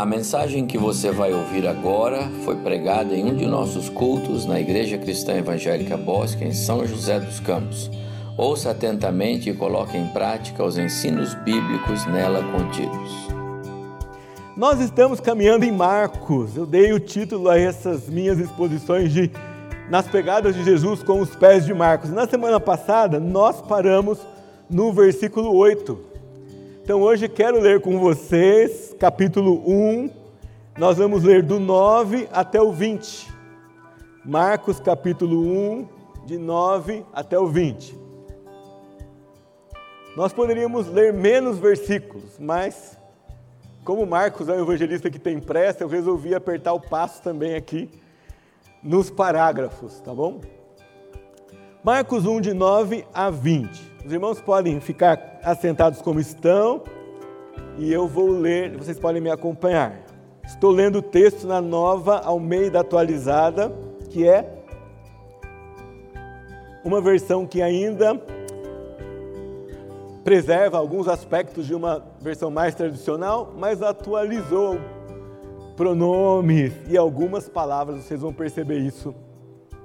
[0.00, 4.58] A mensagem que você vai ouvir agora foi pregada em um de nossos cultos na
[4.58, 7.90] Igreja Cristã Evangélica Bosque, em São José dos Campos.
[8.34, 13.28] Ouça atentamente e coloque em prática os ensinos bíblicos nela contidos.
[14.56, 16.56] Nós estamos caminhando em Marcos.
[16.56, 19.30] Eu dei o título a essas minhas exposições de
[19.90, 22.08] Nas Pegadas de Jesus com os Pés de Marcos.
[22.08, 24.18] Na semana passada, nós paramos
[24.70, 26.08] no versículo 8
[26.90, 30.10] então hoje quero ler com vocês capítulo 1,
[30.76, 33.32] nós vamos ler do 9 até o 20.
[34.22, 35.88] Marcos capítulo 1,
[36.26, 37.98] de 9 até o 20.
[40.14, 42.98] Nós poderíamos ler menos versículos, mas
[43.86, 47.88] como Marcos é um evangelista que tem pressa, eu resolvi apertar o passo também aqui
[48.82, 50.42] nos parágrafos, tá bom?
[51.82, 53.92] Marcos 1, de 9 a 20.
[54.04, 56.84] Os irmãos podem ficar assentados como estão
[57.78, 60.00] e eu vou ler, vocês podem me acompanhar.
[60.44, 63.72] Estou lendo o texto na nova Almeida atualizada,
[64.10, 64.58] que é
[66.84, 68.20] uma versão que ainda
[70.24, 74.78] preserva alguns aspectos de uma versão mais tradicional, mas atualizou
[75.76, 79.14] pronomes e algumas palavras, vocês vão perceber isso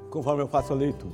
[0.10, 1.14] conforme eu faço a leitura.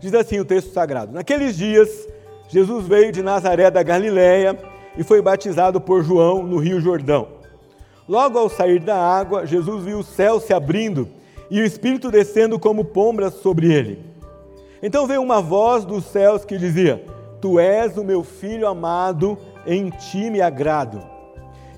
[0.00, 2.08] Diz assim o texto sagrado: Naqueles dias,
[2.48, 4.58] Jesus veio de Nazaré da Galiléia
[4.98, 7.28] e foi batizado por João no Rio Jordão.
[8.06, 11.08] Logo ao sair da água, Jesus viu o céu se abrindo
[11.50, 14.04] e o Espírito descendo como pombras sobre ele.
[14.82, 17.02] Então veio uma voz dos céus que dizia:
[17.40, 21.00] Tu és o meu filho amado, em ti me agrado.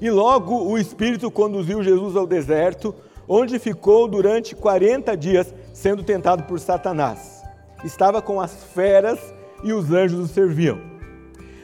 [0.00, 2.92] E logo o Espírito conduziu Jesus ao deserto,
[3.28, 7.40] onde ficou durante 40 dias sendo tentado por Satanás
[7.84, 9.18] estava com as feras
[9.62, 10.78] e os anjos o serviam.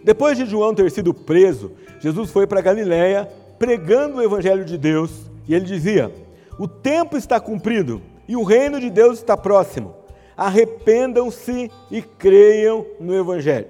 [0.06, 3.28] Depois de João ter sido preso, Jesus foi para Galiléia
[3.58, 5.10] pregando o evangelho de Deus,
[5.48, 6.12] e ele dizia:
[6.56, 9.96] "O tempo está cumprido e o reino de Deus está próximo.
[10.36, 13.66] Arrependam-se e creiam no evangelho."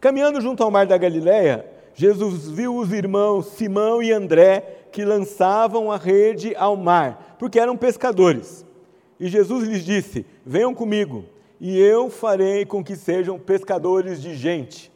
[0.00, 5.92] Caminhando junto ao mar da Galiléia, Jesus viu os irmãos Simão e André que lançavam
[5.92, 8.64] a rede ao mar, porque eram pescadores.
[9.20, 11.26] E Jesus lhes disse: Venham comigo
[11.60, 14.89] e eu farei com que sejam pescadores de gente.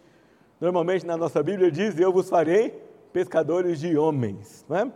[0.64, 2.72] Normalmente na nossa Bíblia diz: Eu vos farei
[3.12, 4.64] pescadores de homens.
[4.66, 4.90] Não é?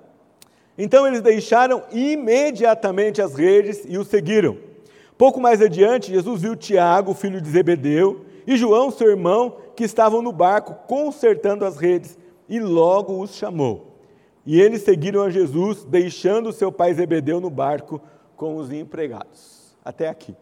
[0.79, 4.57] Então eles deixaram imediatamente as redes e o seguiram.
[5.19, 10.23] Pouco mais adiante, Jesus viu Tiago, filho de Zebedeu, e João, seu irmão, que estavam
[10.23, 12.17] no barco consertando as redes,
[12.49, 13.99] e logo os chamou.
[14.47, 18.01] E eles seguiram a Jesus, deixando seu pai Zebedeu no barco
[18.37, 19.77] com os empregados.
[19.84, 20.34] Até aqui.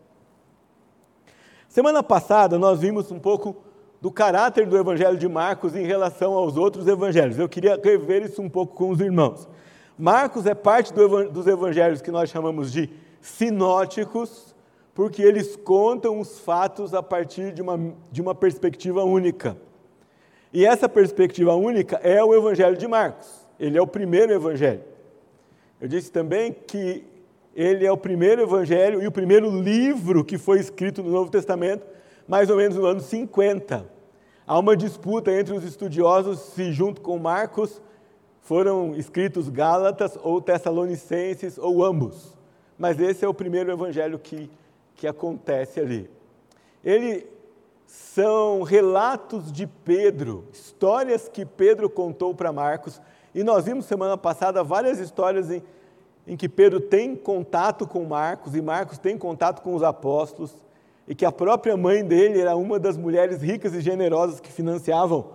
[1.68, 3.65] Semana passada nós vimos um pouco
[4.06, 7.40] do caráter do Evangelho de Marcos em relação aos outros evangelhos.
[7.40, 9.48] Eu queria rever isso um pouco com os irmãos.
[9.98, 12.88] Marcos é parte do, dos evangelhos que nós chamamos de
[13.20, 14.54] sinóticos,
[14.94, 19.56] porque eles contam os fatos a partir de uma, de uma perspectiva única.
[20.52, 23.26] E essa perspectiva única é o Evangelho de Marcos.
[23.58, 24.84] Ele é o primeiro evangelho.
[25.80, 27.02] Eu disse também que
[27.56, 31.84] ele é o primeiro evangelho e o primeiro livro que foi escrito no Novo Testamento,
[32.28, 33.95] mais ou menos no ano 50.
[34.46, 37.82] Há uma disputa entre os estudiosos se, junto com Marcos,
[38.40, 42.36] foram escritos Gálatas ou Tessalonicenses ou ambos.
[42.78, 44.50] Mas esse é o primeiro evangelho que,
[44.94, 46.08] que acontece ali.
[46.84, 47.26] Ele
[47.86, 53.00] são relatos de Pedro, histórias que Pedro contou para Marcos.
[53.34, 55.62] E nós vimos semana passada várias histórias em
[56.26, 60.54] em que Pedro tem contato com Marcos e Marcos tem contato com os apóstolos,
[61.06, 65.26] e que a própria mãe dele era uma das mulheres ricas e generosas que financiavam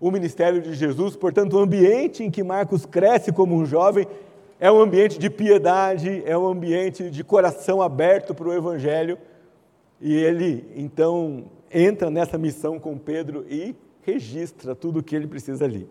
[0.00, 1.14] o ministério de Jesus.
[1.14, 4.06] Portanto, o ambiente em que Marcos cresce como um jovem
[4.58, 9.18] é um ambiente de piedade, é um ambiente de coração aberto para o Evangelho.
[10.00, 15.64] E ele, então, entra nessa missão com Pedro e registra tudo o que ele precisa
[15.64, 15.88] ali.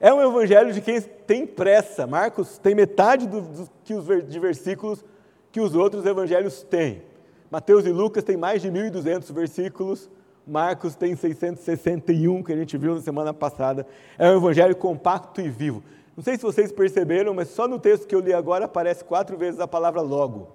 [0.00, 2.06] É um evangelho de quem tem pressa.
[2.06, 5.04] Marcos tem metade do, do, que os, de versículos
[5.50, 7.02] que os outros evangelhos têm.
[7.50, 10.10] Mateus e Lucas têm mais de 1.200 versículos.
[10.46, 13.86] Marcos tem 661, que a gente viu na semana passada.
[14.18, 15.82] É um evangelho compacto e vivo.
[16.16, 19.36] Não sei se vocês perceberam, mas só no texto que eu li agora aparece quatro
[19.36, 20.48] vezes a palavra logo,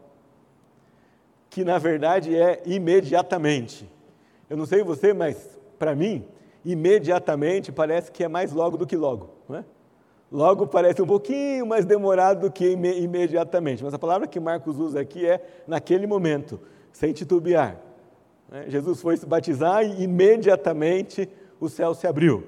[1.50, 3.90] que na verdade é imediatamente.
[4.50, 6.26] Eu não sei você, mas para mim,
[6.64, 9.32] imediatamente parece que é mais logo do que logo.
[9.48, 9.66] Não é?
[10.32, 15.02] Logo parece um pouquinho mais demorado do que imediatamente, mas a palavra que Marcos usa
[15.02, 16.60] aqui é naquele momento,
[16.92, 17.78] sem titubear.
[18.50, 18.66] Né?
[18.68, 22.44] Jesus foi se batizar e imediatamente o céu se abriu.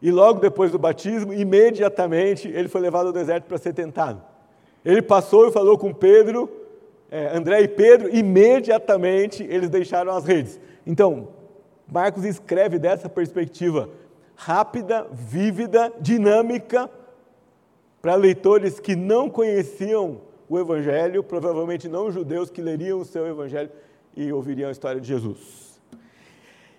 [0.00, 4.22] e logo depois do batismo, imediatamente ele foi levado ao deserto para ser tentado.
[4.84, 6.48] Ele passou e falou com Pedro,
[7.10, 10.60] é, André e Pedro, imediatamente eles deixaram as redes.
[10.86, 11.28] Então,
[11.90, 13.88] Marcos escreve dessa perspectiva
[14.36, 16.88] rápida, vívida, dinâmica,
[18.00, 23.70] para leitores que não conheciam o Evangelho, provavelmente não judeus que leriam o seu Evangelho
[24.16, 25.68] e ouviriam a história de Jesus.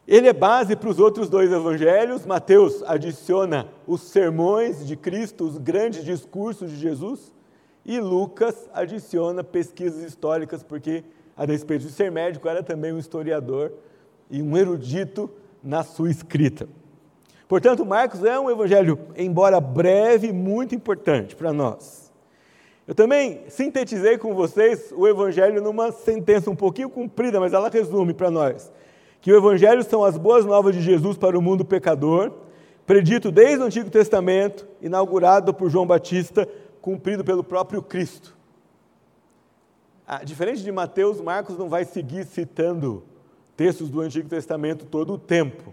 [0.10, 2.26] Ele é base para os outros dois evangelhos.
[2.26, 7.32] Mateus adiciona os sermões de Cristo, os grandes discursos de Jesus.
[7.86, 11.04] E Lucas adiciona pesquisas históricas, porque,
[11.38, 13.72] a despeito de ser médico, era também um historiador
[14.32, 15.30] e um erudito
[15.64, 16.68] na sua escrita.
[17.48, 22.09] Portanto, Marcos é um evangelho, embora breve, muito importante para nós.
[22.90, 28.16] Eu também sintetizei com vocês o evangelho numa sentença um pouquinho comprida, mas ela resume
[28.16, 28.72] para nós
[29.22, 32.32] que o Evangelho são as boas novas de Jesus para o mundo pecador,
[32.88, 36.50] predito desde o Antigo Testamento, inaugurado por João Batista,
[36.82, 38.36] cumprido pelo próprio Cristo.
[40.08, 43.04] Ah, diferente de Mateus, Marcos não vai seguir citando
[43.56, 45.72] textos do Antigo Testamento todo o tempo,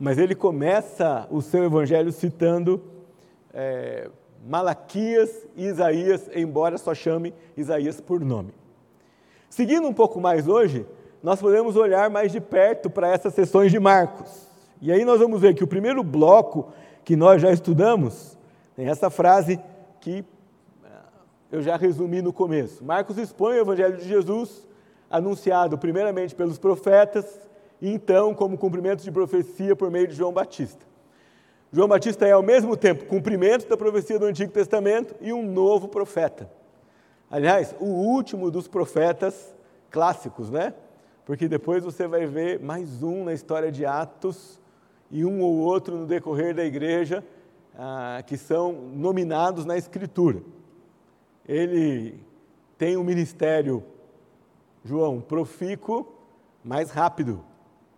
[0.00, 2.82] mas ele começa o seu evangelho citando
[3.54, 4.10] é,
[4.46, 8.54] Malaquias e Isaías, embora só chame Isaías por nome.
[9.50, 10.86] Seguindo um pouco mais hoje,
[11.22, 14.46] nós podemos olhar mais de perto para essas sessões de Marcos.
[14.80, 16.70] E aí nós vamos ver que o primeiro bloco
[17.04, 18.38] que nós já estudamos
[18.76, 19.58] tem essa frase
[20.00, 20.24] que
[20.84, 20.88] eh,
[21.50, 22.84] eu já resumi no começo.
[22.84, 24.66] Marcos expõe o Evangelho de Jesus,
[25.10, 27.40] anunciado primeiramente pelos profetas,
[27.80, 30.84] e então como cumprimento de profecia por meio de João Batista.
[31.72, 35.88] João Batista é ao mesmo tempo cumprimento da profecia do Antigo Testamento e um novo
[35.88, 36.50] profeta.
[37.30, 39.54] Aliás, o último dos profetas
[39.90, 40.72] clássicos, né?
[41.26, 44.60] porque depois você vai ver mais um na história de Atos
[45.10, 47.24] e um ou outro no decorrer da igreja
[47.76, 50.40] ah, que são nominados na Escritura.
[51.44, 52.14] Ele
[52.78, 53.82] tem um ministério,
[54.84, 56.06] João, profícuo,
[56.64, 57.42] mais rápido.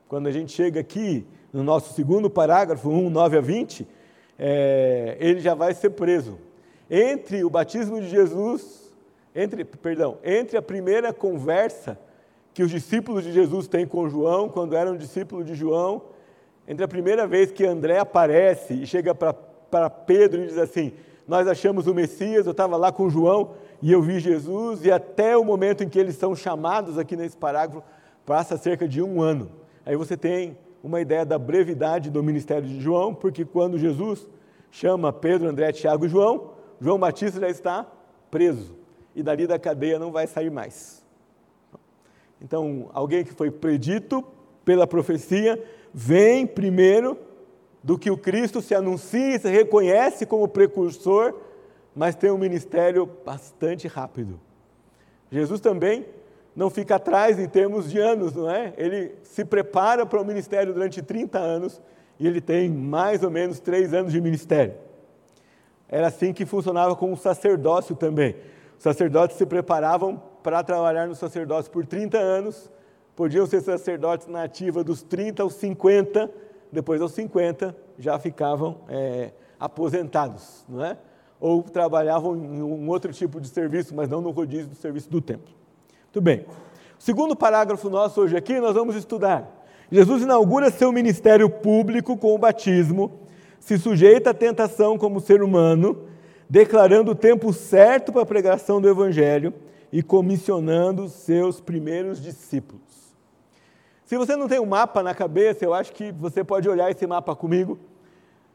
[0.08, 3.86] Quando a gente chega aqui no nosso segundo parágrafo, 1, 9 a 20,
[4.38, 6.38] é, ele já vai ser preso.
[6.90, 8.92] Entre o batismo de Jesus,
[9.34, 11.98] entre, perdão, entre a primeira conversa
[12.54, 16.02] que os discípulos de Jesus têm com João, quando eram discípulos de João,
[16.66, 20.92] entre a primeira vez que André aparece e chega para Pedro e diz assim:
[21.26, 25.36] Nós achamos o Messias, eu estava lá com João e eu vi Jesus, e até
[25.36, 27.82] o momento em que eles são chamados aqui nesse parágrafo,
[28.26, 29.50] passa cerca de um ano.
[29.86, 34.28] Aí você tem uma ideia da brevidade do ministério de João, porque quando Jesus
[34.70, 37.86] chama Pedro, André, Tiago e João, João Batista já está
[38.30, 38.76] preso
[39.14, 41.04] e dali da cadeia não vai sair mais.
[42.40, 44.24] Então, alguém que foi predito
[44.64, 47.18] pela profecia vem primeiro
[47.82, 51.34] do que o Cristo se anuncia e se reconhece como precursor,
[51.96, 54.38] mas tem um ministério bastante rápido.
[55.30, 56.06] Jesus também
[56.58, 58.74] não fica atrás em termos de anos, não é?
[58.76, 61.80] Ele se prepara para o ministério durante 30 anos
[62.18, 64.74] e ele tem mais ou menos três anos de ministério.
[65.88, 68.34] Era assim que funcionava com o sacerdócio também.
[68.76, 72.68] Os sacerdotes se preparavam para trabalhar no sacerdócio por 30 anos,
[73.14, 76.28] podiam ser sacerdotes na ativa dos 30 aos 50,
[76.72, 80.98] depois aos 50 já ficavam é, aposentados, não é?
[81.38, 85.20] ou trabalhavam em um outro tipo de serviço, mas não no rodízio do serviço do
[85.20, 85.57] templo.
[86.20, 86.44] Bem.
[86.98, 89.64] Segundo parágrafo nosso hoje aqui, nós vamos estudar.
[89.90, 93.20] Jesus inaugura seu ministério público com o batismo,
[93.60, 96.06] se sujeita à tentação como ser humano,
[96.50, 99.54] declarando o tempo certo para a pregação do Evangelho
[99.92, 102.82] e comissionando seus primeiros discípulos.
[104.04, 107.06] Se você não tem um mapa na cabeça, eu acho que você pode olhar esse
[107.06, 107.78] mapa comigo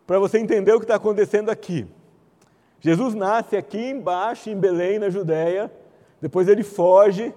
[0.06, 1.88] para você entender o que está acontecendo aqui.
[2.82, 5.72] Jesus nasce aqui embaixo, em Belém, na Judéia,
[6.22, 7.34] depois ele foge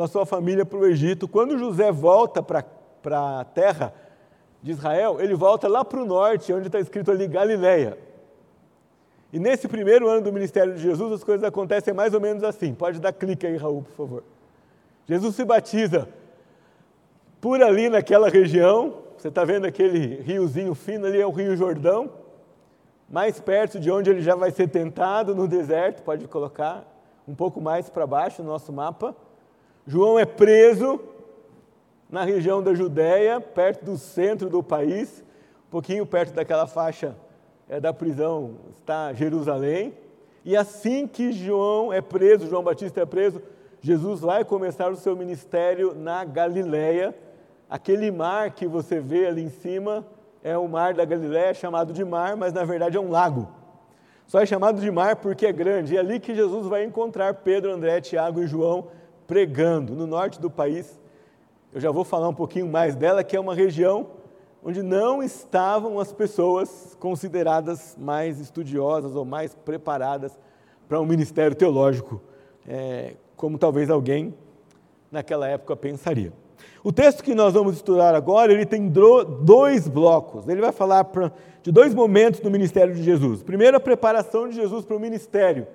[0.00, 1.28] com a sua família para o Egito.
[1.28, 2.64] Quando José volta para
[3.40, 3.92] a terra
[4.62, 7.98] de Israel, ele volta lá para o norte, onde está escrito ali Galileia.
[9.30, 12.72] E nesse primeiro ano do ministério de Jesus, as coisas acontecem mais ou menos assim.
[12.72, 14.24] Pode dar clique aí, Raul, por favor.
[15.06, 16.08] Jesus se batiza
[17.38, 18.94] por ali naquela região.
[19.18, 22.10] Você está vendo aquele riozinho fino ali, é o Rio Jordão.
[23.06, 26.86] Mais perto de onde ele já vai ser tentado, no deserto, pode colocar
[27.28, 29.14] um pouco mais para baixo no nosso mapa.
[29.86, 31.00] João é preso
[32.10, 35.24] na região da Judéia, perto do centro do país,
[35.68, 37.16] um pouquinho perto daquela faixa
[37.68, 39.94] é, da prisão está Jerusalém.
[40.44, 43.40] E assim que João é preso, João Batista é preso,
[43.80, 47.14] Jesus vai começar o seu ministério na Galileia.
[47.68, 50.04] Aquele mar que você vê ali em cima
[50.42, 53.48] é o mar da Galiléia chamado de mar, mas na verdade é um lago.
[54.26, 55.94] Só é chamado de mar porque é grande.
[55.94, 58.88] E é ali que Jesus vai encontrar Pedro, André, Tiago e João
[59.30, 60.98] pregando no norte do país.
[61.72, 64.08] Eu já vou falar um pouquinho mais dela, que é uma região
[64.60, 70.36] onde não estavam as pessoas consideradas mais estudiosas ou mais preparadas
[70.88, 72.20] para um ministério teológico,
[72.66, 74.34] é, como talvez alguém
[75.12, 76.32] naquela época pensaria.
[76.82, 80.48] O texto que nós vamos estudar agora, ele tem dois blocos.
[80.48, 81.08] Ele vai falar
[81.62, 83.44] de dois momentos no ministério de Jesus.
[83.44, 85.68] Primeiro, a preparação de Jesus para o ministério.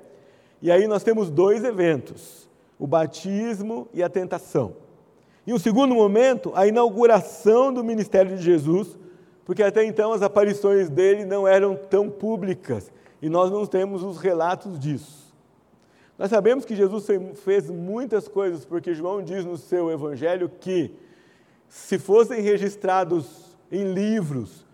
[0.62, 2.45] E aí nós temos dois eventos:
[2.80, 4.76] o batismo e a tentação.
[5.48, 8.98] E o segundo momento, a inauguração do ministério de Jesus,
[9.46, 12.92] porque até então as aparições dele não eram tão públicas
[13.22, 15.34] e nós não temos os relatos disso.
[16.18, 17.06] Nós sabemos que Jesus
[17.36, 20.92] fez muitas coisas, porque João diz no seu evangelho que,
[21.68, 24.66] se fossem registrados em livros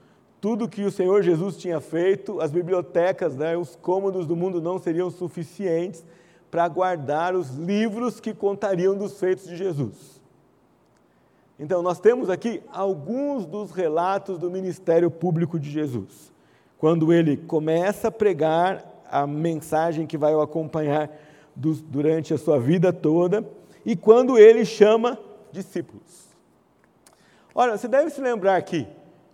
[0.42, 4.80] tudo que o Senhor Jesus tinha feito, as bibliotecas, né, os cômodos do mundo não
[4.80, 6.04] seriam suficientes
[6.52, 10.22] para guardar os livros que contariam dos feitos de Jesus.
[11.58, 16.34] Então, nós temos aqui alguns dos relatos do ministério público de Jesus.
[16.78, 21.10] Quando ele começa a pregar a mensagem que vai o acompanhar
[21.56, 23.48] durante a sua vida toda
[23.86, 25.18] e quando ele chama
[25.52, 26.28] discípulos.
[27.54, 28.88] Ora, você deve se lembrar que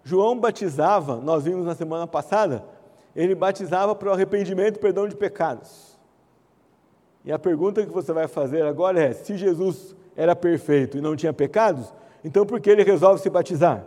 [0.04, 2.64] João batizava, nós vimos na semana passada,
[3.16, 5.97] ele batizava para o arrependimento e perdão de pecados.
[7.27, 11.13] E a pergunta que você vai fazer agora é: se Jesus era perfeito e não
[11.13, 11.93] tinha pecados,
[12.24, 13.86] então por que ele resolve se batizar?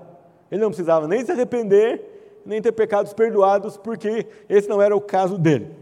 [0.52, 5.00] Ele não precisava nem se arrepender, nem ter pecados perdoados, porque esse não era o
[5.00, 5.74] caso dele.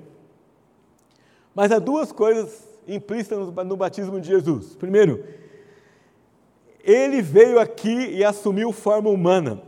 [1.52, 4.76] Mas há duas coisas implícitas no batismo de Jesus.
[4.76, 5.24] Primeiro,
[6.78, 9.60] ele veio aqui e assumiu forma humana.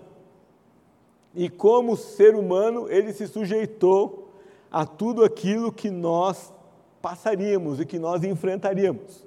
[1.34, 4.30] E como ser humano, ele se sujeitou
[4.70, 6.52] a tudo aquilo que nós
[7.00, 9.26] passaríamos e que nós enfrentaríamos.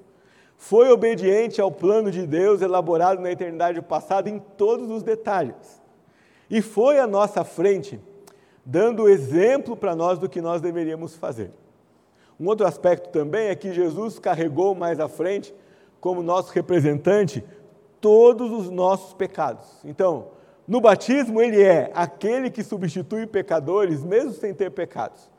[0.56, 5.82] Foi obediente ao plano de Deus elaborado na eternidade passada em todos os detalhes.
[6.48, 8.00] E foi à nossa frente,
[8.64, 11.50] dando exemplo para nós do que nós deveríamos fazer.
[12.38, 15.54] Um outro aspecto também é que Jesus carregou mais à frente,
[16.00, 17.44] como nosso representante,
[18.00, 19.66] todos os nossos pecados.
[19.84, 20.28] Então,
[20.66, 25.30] no batismo, ele é aquele que substitui pecadores, mesmo sem ter pecados,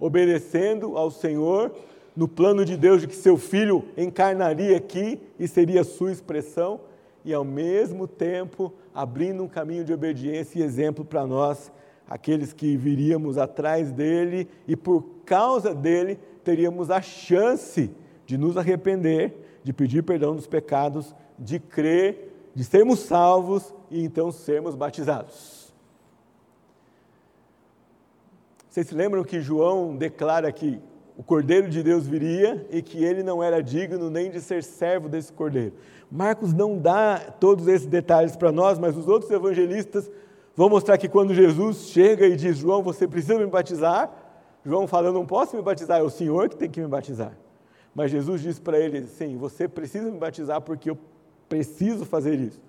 [0.00, 1.72] obedecendo ao Senhor
[2.16, 6.80] no plano de Deus de que seu filho encarnaria aqui e seria sua expressão,
[7.24, 11.70] e ao mesmo tempo abrindo um caminho de obediência e exemplo para nós,
[12.08, 17.90] aqueles que viríamos atrás dele e por causa dele teríamos a chance
[18.26, 24.32] de nos arrepender, de pedir perdão dos pecados, de crer, de sermos salvos e então
[24.32, 25.59] sermos batizados.
[28.70, 30.80] Vocês se lembram que João declara que
[31.16, 35.08] o Cordeiro de Deus viria e que ele não era digno nem de ser servo
[35.08, 35.74] desse Cordeiro.
[36.08, 40.08] Marcos não dá todos esses detalhes para nós, mas os outros evangelistas
[40.54, 44.08] vão mostrar que quando Jesus chega e diz: João, você precisa me batizar,
[44.64, 47.36] João fala: Eu não posso me batizar, é o Senhor que tem que me batizar.
[47.92, 50.98] Mas Jesus diz para ele: Sim, você precisa me batizar porque eu
[51.48, 52.62] preciso fazer isso.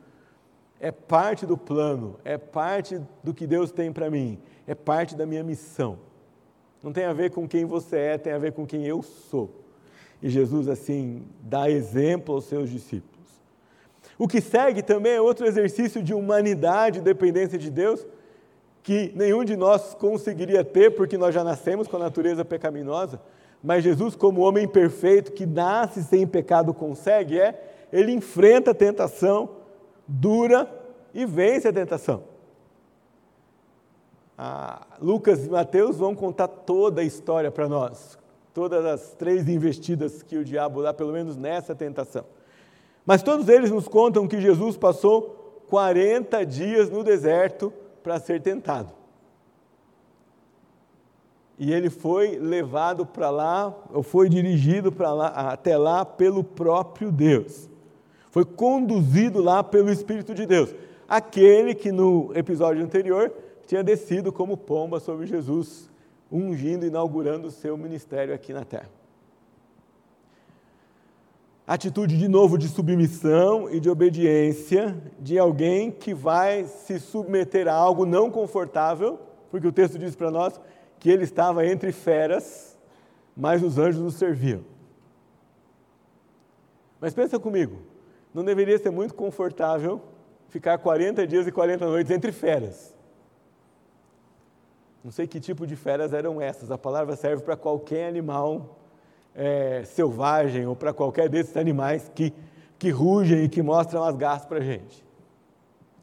[0.80, 4.40] É parte do plano, é parte do que Deus tem para mim,
[4.72, 6.00] é parte da minha missão.
[6.82, 9.50] Não tem a ver com quem você é, tem a ver com quem eu sou.
[10.22, 13.28] E Jesus, assim, dá exemplo aos seus discípulos.
[14.18, 18.08] O que segue também é outro exercício de humanidade e dependência de Deus,
[18.82, 23.22] que nenhum de nós conseguiria ter, porque nós já nascemos com a natureza pecaminosa,
[23.62, 27.62] mas Jesus, como homem perfeito, que nasce sem pecado, consegue, é,
[27.92, 29.50] ele enfrenta a tentação,
[30.08, 30.66] dura
[31.14, 32.31] e vence a tentação.
[34.44, 38.18] Ah, Lucas e Mateus vão contar toda a história para nós,
[38.56, 42.26] todas as três investidas que o diabo dá, pelo menos nessa tentação.
[43.06, 47.72] Mas todos eles nos contam que Jesus passou 40 dias no deserto
[48.02, 48.92] para ser tentado.
[51.60, 57.12] E ele foi levado para lá, ou foi dirigido para lá, até lá pelo próprio
[57.12, 57.70] Deus.
[58.32, 60.74] Foi conduzido lá pelo Espírito de Deus.
[61.08, 63.32] Aquele que no episódio anterior
[63.72, 65.90] tinha descido como pomba sobre Jesus,
[66.30, 68.90] ungindo, inaugurando o seu ministério aqui na terra
[71.66, 77.74] atitude de novo de submissão e de obediência de alguém que vai se submeter a
[77.74, 79.18] algo não confortável,
[79.50, 80.60] porque o texto diz para nós
[81.00, 82.78] que ele estava entre feras,
[83.38, 84.66] mas os anjos o serviam.
[87.00, 87.78] Mas pensa comigo,
[88.34, 90.02] não deveria ser muito confortável
[90.50, 93.00] ficar 40 dias e 40 noites entre feras.
[95.04, 96.70] Não sei que tipo de feras eram essas.
[96.70, 98.80] A palavra serve para qualquer animal
[99.36, 102.34] é, selvagem ou para qualquer desses animais que,
[102.78, 105.04] que rugem e que mostram as garras para a gente.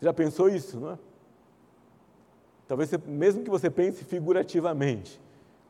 [0.01, 0.99] Já pensou isso, não é?
[2.67, 5.21] Talvez, você, mesmo que você pense figurativamente,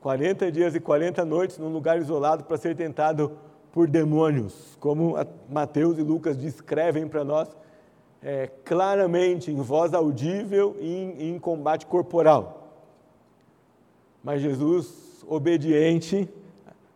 [0.01, 3.39] 40 dias e 40 noites num lugar isolado para ser tentado
[3.73, 5.15] por demônios, como
[5.49, 7.49] Mateus e Lucas descrevem para nós
[8.23, 12.58] é, claramente, em voz audível e em, em combate corporal.
[14.23, 16.29] Mas Jesus, obediente,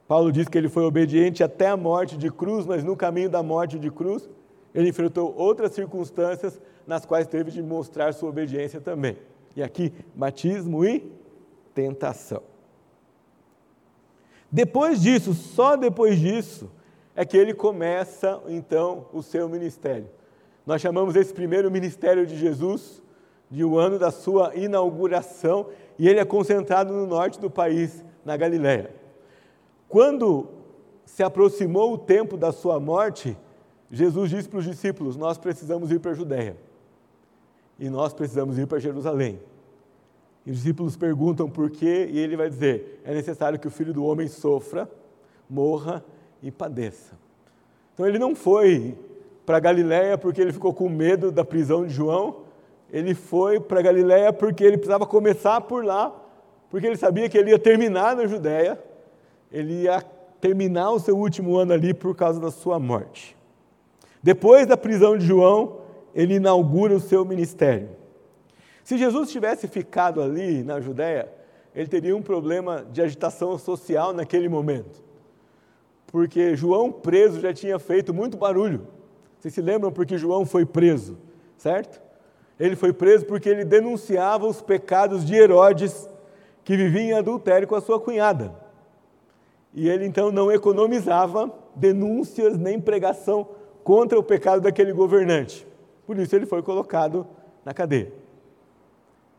[0.06, 3.42] Paulo diz que ele foi obediente até a morte de cruz, mas no caminho da
[3.42, 4.28] morte de cruz,
[4.74, 9.16] ele enfrentou outras circunstâncias nas quais teve de mostrar sua obediência também.
[9.54, 11.12] E aqui, batismo e
[11.74, 12.42] tentação.
[14.50, 16.70] Depois disso, só depois disso,
[17.14, 20.08] é que ele começa então o seu ministério.
[20.66, 23.02] Nós chamamos esse primeiro ministério de Jesus
[23.50, 25.66] de o um ano da sua inauguração
[25.98, 28.94] e ele é concentrado no norte do país, na Galiléia.
[29.88, 30.48] Quando
[31.04, 33.36] se aproximou o tempo da sua morte,
[33.90, 36.56] Jesus disse para os discípulos: Nós precisamos ir para a Judéia
[37.78, 39.40] e nós precisamos ir para Jerusalém.
[40.46, 43.92] E os discípulos perguntam por quê, e ele vai dizer: É necessário que o filho
[43.92, 44.90] do homem sofra,
[45.48, 46.04] morra
[46.42, 47.16] e padeça.
[47.92, 48.96] Então ele não foi
[49.44, 52.41] para Galiléia porque ele ficou com medo da prisão de João,
[52.92, 56.14] ele foi para Galiléia porque ele precisava começar por lá,
[56.68, 58.78] porque ele sabia que ele ia terminar na Judéia,
[59.50, 60.02] ele ia
[60.40, 63.34] terminar o seu último ano ali por causa da sua morte.
[64.22, 65.78] Depois da prisão de João,
[66.14, 67.88] ele inaugura o seu ministério.
[68.84, 71.32] Se Jesus tivesse ficado ali na Judéia,
[71.74, 75.02] ele teria um problema de agitação social naquele momento.
[76.08, 78.86] Porque João preso já tinha feito muito barulho.
[79.38, 81.16] Vocês se lembram porque João foi preso,
[81.56, 82.02] certo?
[82.62, 86.08] Ele foi preso porque ele denunciava os pecados de Herodes,
[86.62, 88.54] que vivia em adultério com a sua cunhada.
[89.74, 93.48] E ele então não economizava denúncias nem pregação
[93.82, 95.66] contra o pecado daquele governante.
[96.06, 97.26] Por isso ele foi colocado
[97.64, 98.12] na cadeia.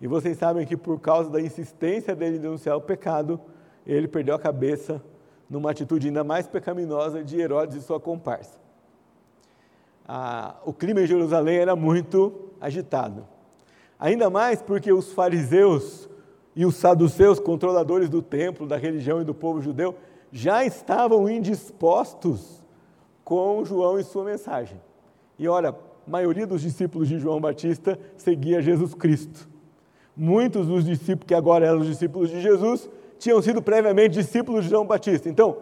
[0.02, 3.40] E vocês sabem que por causa da insistência dele em denunciar o pecado,
[3.88, 5.02] ele perdeu a cabeça
[5.50, 8.60] numa atitude ainda mais pecaminosa de Herodes e sua comparsa.
[10.06, 13.28] Ah, o clima em Jerusalém era muito agitado.
[14.00, 16.10] Ainda mais porque os fariseus
[16.56, 19.96] e os saduceus, controladores do templo, da religião e do povo judeu,
[20.32, 22.64] já estavam indispostos
[23.24, 24.80] com João e sua mensagem.
[25.38, 25.76] E olha, a
[26.10, 29.50] maioria dos discípulos de João Batista seguia Jesus Cristo.
[30.16, 34.70] Muitos dos discípulos que agora eram os discípulos de Jesus tinham sido previamente discípulos de
[34.70, 35.30] João Batista.
[35.30, 35.58] Então,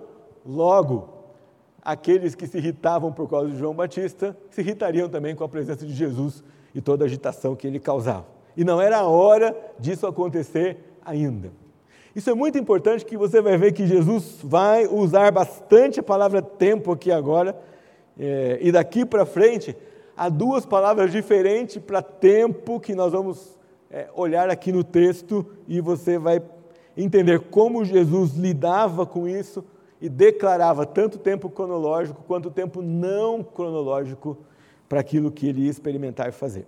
[0.46, 1.10] logo,
[1.82, 5.86] aqueles que se irritavam por causa de João Batista se irritariam também com a presença
[5.86, 8.25] de Jesus e toda a agitação que ele causava.
[8.55, 11.51] E não era a hora disso acontecer ainda.
[12.15, 16.41] Isso é muito importante que você vai ver que Jesus vai usar bastante a palavra
[16.41, 17.57] tempo aqui agora,
[18.19, 19.75] é, e daqui para frente,
[20.15, 23.57] há duas palavras diferentes para tempo que nós vamos
[23.89, 26.41] é, olhar aqui no texto e você vai
[26.97, 29.63] entender como Jesus lidava com isso
[30.01, 34.38] e declarava tanto tempo cronológico quanto tempo não cronológico
[34.91, 36.67] para aquilo que ele ia experimentar e fazer.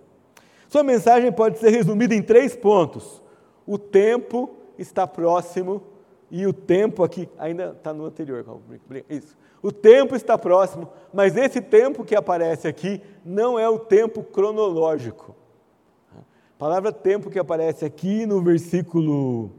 [0.66, 3.22] Sua mensagem pode ser resumida em três pontos:
[3.66, 5.82] o tempo está próximo
[6.30, 8.42] e o tempo aqui ainda está no anterior.
[9.10, 9.36] Isso.
[9.62, 15.36] O tempo está próximo, mas esse tempo que aparece aqui não é o tempo cronológico.
[16.16, 19.50] A palavra tempo que aparece aqui no versículo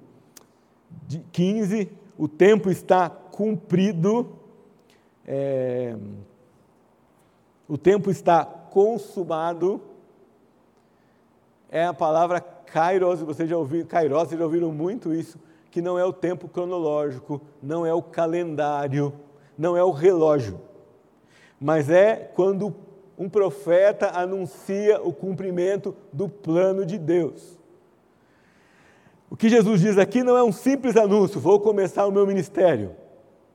[1.31, 4.39] 15, o tempo está cumprido,
[5.23, 5.95] é,
[7.67, 9.81] o tempo está consumado,
[11.69, 15.39] é a palavra kairos, vocês já ouviram, kairos, vocês já ouviram muito isso,
[15.71, 19.13] que não é o tempo cronológico, não é o calendário,
[19.57, 20.59] não é o relógio,
[21.59, 22.75] mas é quando
[23.17, 27.57] um profeta anuncia o cumprimento do plano de Deus.
[29.29, 32.95] O que Jesus diz aqui não é um simples anúncio, vou começar o meu ministério.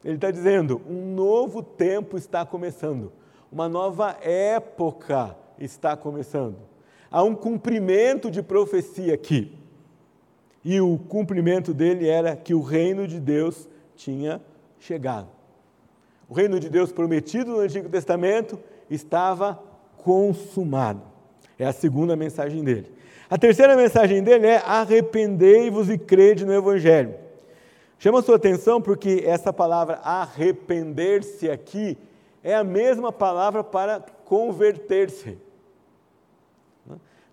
[0.04, 3.12] Ele está dizendo: um novo tempo está começando,
[3.50, 6.56] uma nova época está começando.
[7.10, 9.58] Há um cumprimento de profecia aqui.
[10.64, 14.40] E o cumprimento dele era que o reino de Deus tinha
[14.78, 15.28] chegado.
[16.28, 18.58] O reino de Deus prometido no Antigo Testamento
[18.88, 19.60] estava
[19.96, 21.02] consumado.
[21.58, 22.92] É a segunda mensagem dele.
[23.28, 27.14] A terceira mensagem dele é: arrependei-vos e crede no Evangelho.
[27.98, 31.98] Chama sua atenção porque essa palavra arrepender-se aqui
[32.42, 35.38] é a mesma palavra para converter-se.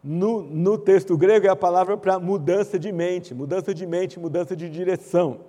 [0.04, 4.56] no, no texto grego é a palavra para mudança de mente, mudança de mente, mudança
[4.56, 5.42] de direção.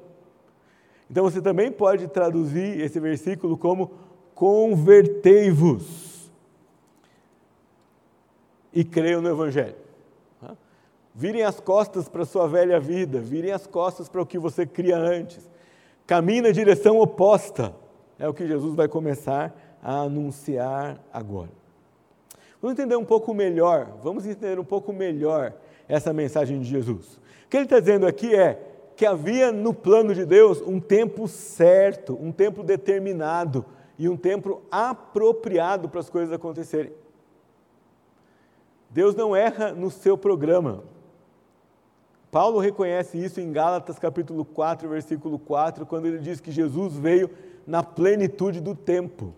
[1.11, 3.93] Então você também pode traduzir esse versículo como
[4.35, 6.31] convertei-vos
[8.73, 9.77] e creiam no Evangelho.
[11.15, 14.65] Virem as costas para a sua velha vida, virem as costas para o que você
[14.65, 15.51] cria antes.
[16.07, 17.75] Caminhe na direção oposta.
[18.19, 21.51] É o que Jesus vai começar a anunciar agora.
[22.61, 25.55] Vamos entender um pouco melhor, vamos entender um pouco melhor
[25.89, 27.17] essa mensagem de Jesus.
[27.47, 28.61] O que ele está dizendo aqui é
[28.97, 33.65] que havia no plano de Deus um tempo certo, um tempo determinado
[33.97, 36.93] e um tempo apropriado para as coisas acontecerem.
[38.91, 40.83] Deus não erra no seu programa.
[42.31, 47.31] Paulo reconhece isso em Gálatas capítulo 4, versículo 4, quando ele diz que Jesus veio
[47.69, 49.35] na plenitude do tempo.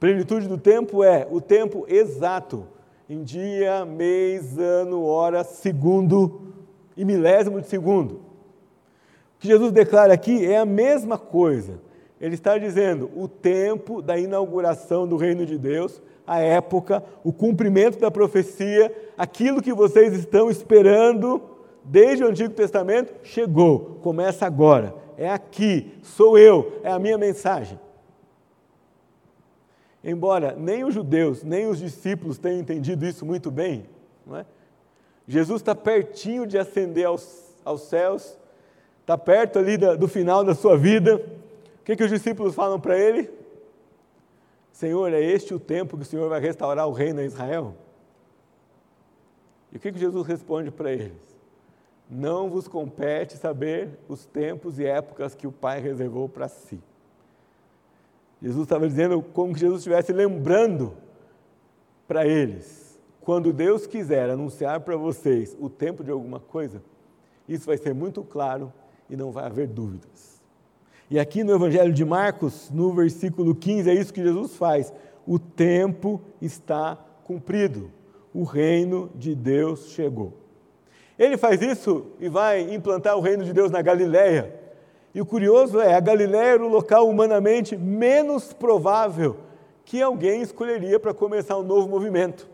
[0.00, 2.66] Plenitude do tempo é o tempo exato,
[3.10, 6.40] em dia, mês, ano, hora, segundo
[6.96, 8.14] e milésimo de segundo.
[8.14, 11.78] O que Jesus declara aqui é a mesma coisa.
[12.18, 17.98] Ele está dizendo o tempo da inauguração do reino de Deus, a época, o cumprimento
[17.98, 21.40] da profecia, aquilo que vocês estão esperando
[21.84, 27.78] desde o Antigo Testamento, chegou, começa agora, é aqui, sou eu, é a minha mensagem.
[30.02, 33.84] Embora nem os judeus, nem os discípulos tenham entendido isso muito bem,
[34.32, 34.46] é?
[35.26, 38.38] Jesus está pertinho de ascender aos, aos céus,
[39.00, 41.16] está perto ali da, do final da sua vida.
[41.16, 43.28] O que, que os discípulos falam para ele?
[44.72, 47.74] Senhor, é este o tempo que o Senhor vai restaurar o reino a Israel?
[49.72, 51.27] E o que, que Jesus responde para eles?
[52.10, 56.80] Não vos compete saber os tempos e épocas que o Pai reservou para si.
[58.40, 60.94] Jesus estava dizendo como que Jesus estivesse lembrando
[62.06, 62.98] para eles.
[63.20, 66.82] Quando Deus quiser anunciar para vocês o tempo de alguma coisa,
[67.46, 68.72] isso vai ser muito claro
[69.10, 70.40] e não vai haver dúvidas.
[71.10, 74.92] E aqui no Evangelho de Marcos, no versículo 15, é isso que Jesus faz.
[75.26, 77.90] O tempo está cumprido.
[78.32, 80.34] O reino de Deus chegou.
[81.18, 84.54] Ele faz isso e vai implantar o reino de Deus na Galileia.
[85.14, 89.36] E o curioso é, a Galiléia era o local humanamente menos provável
[89.84, 92.48] que alguém escolheria para começar um novo movimento.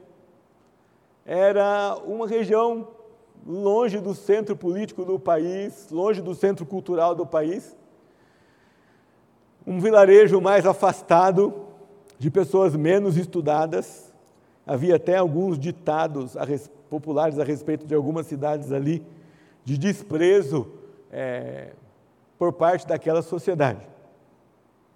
[1.26, 2.88] Era uma região
[3.46, 7.76] longe do centro político do país, longe do centro cultural do país,
[9.66, 11.64] um vilarejo mais afastado,
[12.18, 14.12] de pessoas menos estudadas.
[14.66, 19.04] Havia até alguns ditados a res, populares a respeito de algumas cidades ali,
[19.64, 20.68] de desprezo
[21.10, 21.72] é,
[22.38, 23.84] por parte daquela sociedade.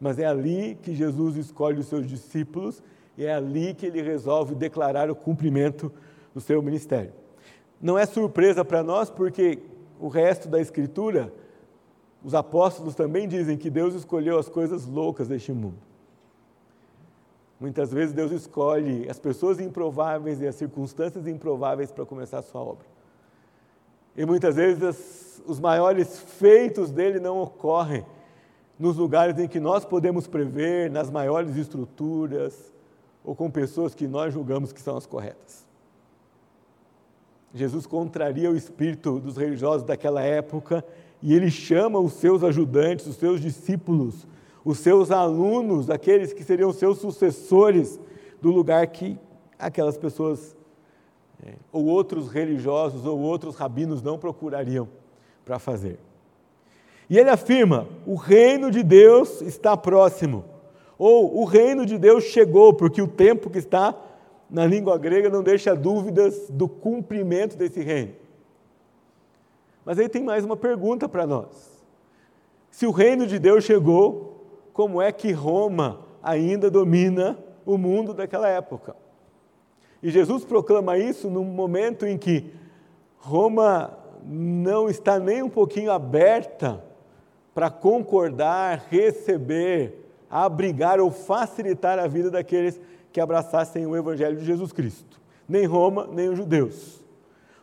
[0.00, 2.80] Mas é ali que Jesus escolhe os seus discípulos
[3.16, 5.92] e é ali que ele resolve declarar o cumprimento
[6.32, 7.12] do seu ministério.
[7.80, 9.58] Não é surpresa para nós, porque
[9.98, 11.32] o resto da Escritura,
[12.22, 15.87] os apóstolos também dizem que Deus escolheu as coisas loucas deste mundo.
[17.60, 22.60] Muitas vezes Deus escolhe as pessoas improváveis e as circunstâncias improváveis para começar a sua
[22.60, 22.86] obra.
[24.16, 28.04] E muitas vezes as os maiores feitos dele não ocorrem
[28.78, 32.72] nos lugares em que nós podemos prever, nas maiores estruturas,
[33.24, 35.66] ou com pessoas que nós julgamos que são as corretas.
[37.52, 40.84] Jesus contraria o espírito dos religiosos daquela época
[41.22, 44.26] e ele chama os seus ajudantes, os seus discípulos,
[44.68, 47.98] os seus alunos, aqueles que seriam seus sucessores,
[48.38, 49.18] do lugar que
[49.58, 50.54] aquelas pessoas,
[51.42, 54.86] é, ou outros religiosos, ou outros rabinos não procurariam
[55.42, 55.98] para fazer.
[57.08, 60.44] E ele afirma: o reino de Deus está próximo,
[60.98, 63.96] ou o reino de Deus chegou, porque o tempo que está
[64.50, 68.12] na língua grega não deixa dúvidas do cumprimento desse reino.
[69.82, 71.82] Mas aí tem mais uma pergunta para nós.
[72.70, 74.37] Se o reino de Deus chegou,
[74.78, 77.36] como é que Roma ainda domina
[77.66, 78.94] o mundo daquela época?
[80.00, 82.54] E Jesus proclama isso num momento em que
[83.16, 86.80] Roma não está nem um pouquinho aberta
[87.52, 94.70] para concordar, receber, abrigar ou facilitar a vida daqueles que abraçassem o Evangelho de Jesus
[94.70, 95.20] Cristo.
[95.48, 97.04] Nem Roma, nem os judeus.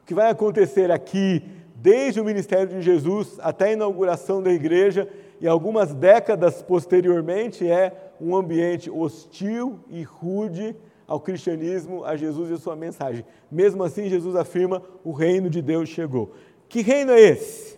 [0.01, 1.41] O que vai acontecer aqui,
[1.75, 5.07] desde o ministério de Jesus até a inauguração da igreja
[5.39, 10.75] e algumas décadas posteriormente, é um ambiente hostil e rude
[11.07, 13.25] ao cristianismo, a Jesus e a sua mensagem.
[13.51, 16.33] Mesmo assim, Jesus afirma: o reino de Deus chegou.
[16.67, 17.77] Que reino é esse?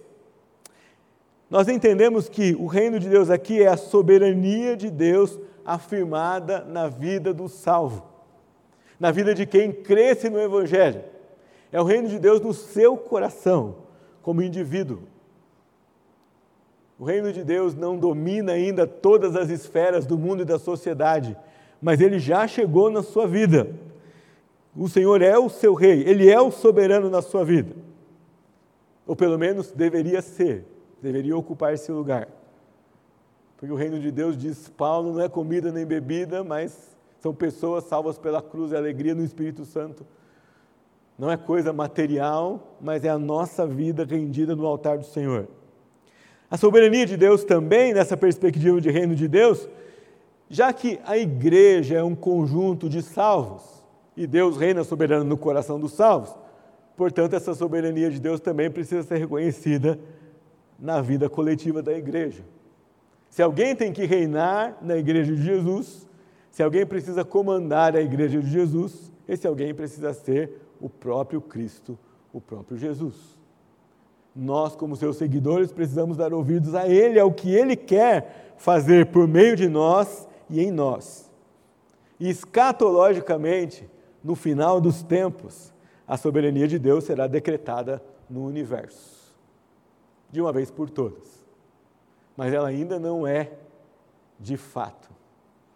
[1.49, 6.87] Nós entendemos que o reino de Deus aqui é a soberania de Deus afirmada na
[6.87, 8.05] vida do salvo,
[8.99, 11.03] na vida de quem cresce no Evangelho.
[11.71, 13.77] É o reino de Deus no seu coração,
[14.21, 14.99] como indivíduo.
[16.99, 21.37] O reino de Deus não domina ainda todas as esferas do mundo e da sociedade,
[21.81, 23.69] mas ele já chegou na sua vida.
[24.75, 27.75] O Senhor é o seu rei, ele é o soberano na sua vida.
[29.05, 30.65] Ou pelo menos deveria ser,
[31.01, 32.27] deveria ocupar esse lugar.
[33.57, 37.85] Porque o reino de Deus, diz Paulo, não é comida nem bebida, mas são pessoas
[37.85, 40.05] salvas pela cruz e alegria no Espírito Santo.
[41.17, 45.47] Não é coisa material, mas é a nossa vida rendida no altar do Senhor.
[46.49, 49.67] A soberania de Deus também, nessa perspectiva de reino de Deus,
[50.49, 53.83] já que a igreja é um conjunto de salvos
[54.15, 56.33] e Deus reina soberano no coração dos salvos,
[56.95, 59.99] portanto, essa soberania de Deus também precisa ser reconhecida
[60.79, 62.43] na vida coletiva da igreja.
[63.29, 66.07] Se alguém tem que reinar na igreja de Jesus,
[66.49, 71.99] se alguém precisa comandar a igreja de Jesus, esse alguém precisa ser o próprio Cristo,
[72.31, 73.36] o próprio Jesus.
[74.39, 79.27] Nós, como seus seguidores, precisamos dar ouvidos a Ele, ao que Ele quer fazer por
[79.27, 81.27] meio de nós e em nós.
[82.19, 83.89] E escatologicamente,
[84.23, 85.73] no final dos tempos,
[86.07, 89.35] a soberania de Deus será decretada no universo,
[90.29, 91.43] de uma vez por todas.
[92.35, 93.53] Mas ela ainda não é
[94.39, 95.09] de fato.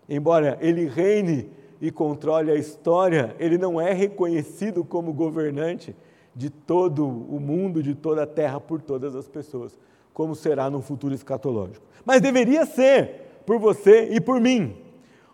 [0.07, 1.49] Embora Ele reine
[1.81, 5.95] e controle a história, Ele não é reconhecido como governante
[6.35, 9.77] de todo o mundo, de toda a terra, por todas as pessoas,
[10.13, 11.85] como será no futuro escatológico.
[12.05, 14.75] Mas deveria ser por você e por mim.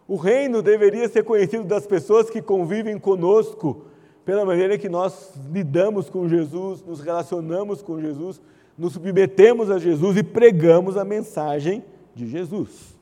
[0.08, 3.86] O reino deveria ser conhecido das pessoas que convivem conosco,
[4.24, 8.42] pela maneira que nós lidamos com Jesus, nos relacionamos com Jesus,
[8.78, 11.84] nos submetemos a Jesus e pregamos a mensagem
[12.14, 12.98] de Jesus.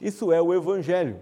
[0.00, 1.16] Isso é o Evangelho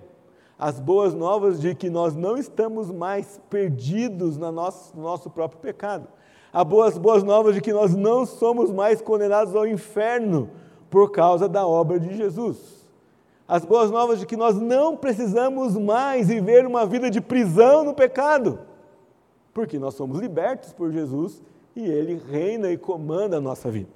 [0.63, 5.61] as boas novas de que nós não estamos mais perdidos no nosso, no nosso próprio
[5.61, 6.07] pecado.
[6.53, 10.51] As boas, boas novas de que nós não somos mais condenados ao inferno
[10.89, 12.87] por causa da obra de Jesus.
[13.49, 17.93] As boas novas de que nós não precisamos mais viver uma vida de prisão no
[17.93, 18.61] pecado,
[19.53, 21.43] porque nós somos libertos por Jesus
[21.75, 23.91] e Ele reina e comanda a nossa vida.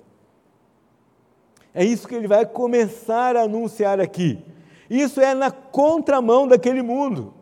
[1.73, 4.43] É isso que ele vai começar a anunciar aqui.
[4.89, 7.35] Isso é na contramão daquele mundo.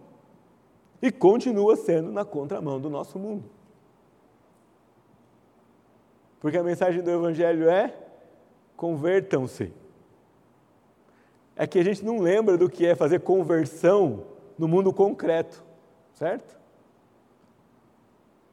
[1.01, 3.45] E continua sendo na contramão do nosso mundo.
[6.41, 7.95] Porque a mensagem do Evangelho é:
[8.77, 9.73] convertam-se.
[11.57, 14.25] É que a gente não lembra do que é fazer conversão
[14.59, 15.63] no mundo concreto,
[16.15, 16.59] certo?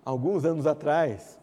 [0.05, 1.39] Alguns anos atrás,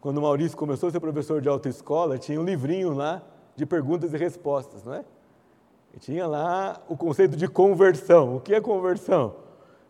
[0.00, 3.22] quando o Maurício começou a ser professor de autoescola, tinha um livrinho lá
[3.56, 5.04] de perguntas e respostas, não é?
[5.94, 8.36] E tinha lá o conceito de conversão.
[8.36, 9.36] O que é conversão?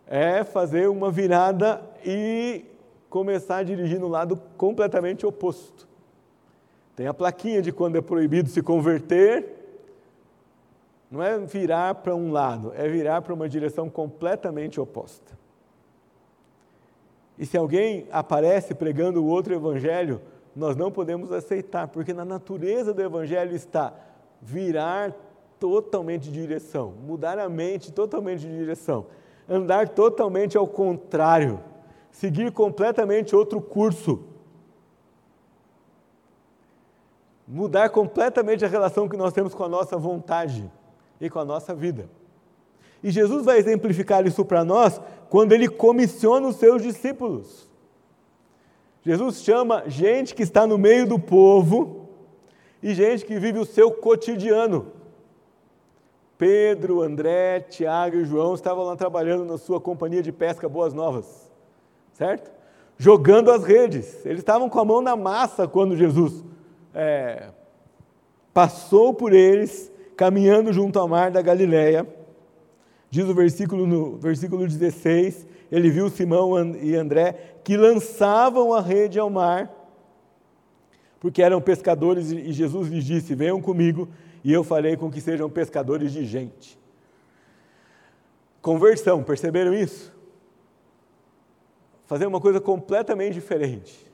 [0.07, 2.67] É fazer uma virada e
[3.09, 5.89] começar a dirigir no lado completamente oposto.
[6.95, 9.47] Tem a plaquinha de quando é proibido se converter.
[11.11, 15.33] Não é virar para um lado, é virar para uma direção completamente oposta.
[17.39, 20.21] E se alguém aparece pregando o outro evangelho,
[20.55, 23.93] nós não podemos aceitar, porque na natureza do evangelho está
[24.41, 25.15] virar
[25.65, 29.07] totalmente de direção, mudar a mente totalmente de direção,
[29.49, 31.59] andar totalmente ao contrário,
[32.11, 34.23] seguir completamente outro curso,
[37.49, 40.71] mudar completamente a relação que nós temos com a nossa vontade
[41.19, 42.11] e com a nossa vida.
[43.03, 45.01] E Jesus vai exemplificar isso para nós
[45.31, 47.71] quando ele comissiona os seus discípulos.
[49.03, 52.07] Jesus chama gente que está no meio do povo
[52.83, 55.04] e gente que vive o seu cotidiano.
[56.37, 61.51] Pedro, André, Tiago e João estavam lá trabalhando na sua companhia de pesca Boas Novas,
[62.13, 62.51] certo?
[62.99, 64.25] Jogando as redes.
[64.25, 66.45] Eles estavam com a mão na massa quando Jesus
[66.95, 67.49] é,
[68.53, 72.07] passou por eles, caminhando junto ao mar da Galileia.
[73.11, 79.19] Diz o versículo, no versículo 16: ele viu Simão e André que lançavam a rede
[79.19, 79.73] ao mar,
[81.19, 84.09] porque eram pescadores, e Jesus lhes disse: Venham comigo
[84.45, 86.79] e eu farei com que sejam pescadores de gente.
[88.61, 90.13] Conversão, perceberam isso?
[92.05, 94.13] Fazer uma coisa completamente diferente.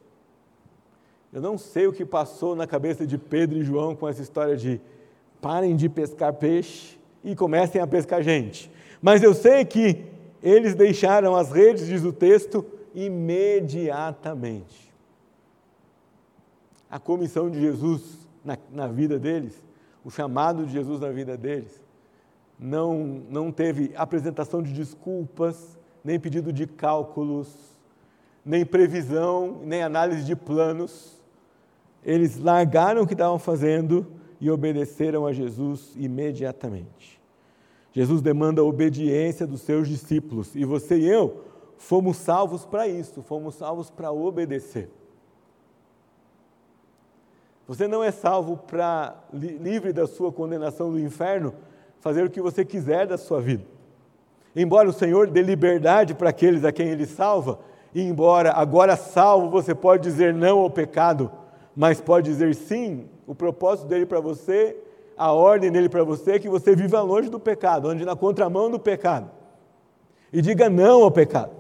[1.32, 4.56] Eu não sei o que passou na cabeça de Pedro e João com essa história
[4.56, 4.80] de
[5.40, 8.70] parem de pescar peixe e comecem a pescar gente.
[9.02, 10.04] Mas eu sei que
[10.42, 12.64] eles deixaram as redes, diz o texto,
[12.94, 14.92] imediatamente.
[16.88, 19.69] A comissão de Jesus na, na vida deles
[20.04, 21.82] o chamado de Jesus na vida deles,
[22.58, 27.48] não, não teve apresentação de desculpas, nem pedido de cálculos,
[28.44, 31.20] nem previsão, nem análise de planos.
[32.04, 34.06] Eles largaram o que estavam fazendo
[34.40, 37.20] e obedeceram a Jesus imediatamente.
[37.92, 41.44] Jesus demanda a obediência dos seus discípulos e você e eu
[41.76, 44.90] fomos salvos para isso, fomos salvos para obedecer.
[47.70, 51.54] Você não é salvo para, livre da sua condenação do inferno,
[52.00, 53.62] fazer o que você quiser da sua vida.
[54.56, 57.61] Embora o Senhor dê liberdade para aqueles a quem Ele salva,
[57.94, 61.30] e embora agora salvo você pode dizer não ao pecado,
[61.76, 64.76] mas pode dizer sim, o propósito dele para você,
[65.16, 68.68] a ordem dele para você é que você viva longe do pecado, ande na contramão
[68.68, 69.30] do pecado.
[70.33, 71.52] E diga não ao pecado.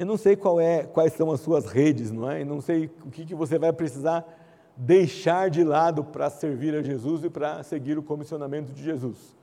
[0.00, 0.32] Eu não sei
[0.62, 2.40] é, quais são as suas redes, não é?
[2.40, 4.26] Eu não sei o que, que você vai precisar
[4.74, 9.36] deixar de lado para servir a Jesus e para seguir o comissionamento de Jesus.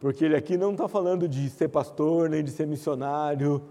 [0.00, 3.62] Porque ele aqui não está falando de ser pastor, nem de ser missionário,